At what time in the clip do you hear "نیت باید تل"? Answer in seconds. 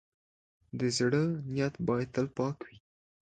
1.53-2.27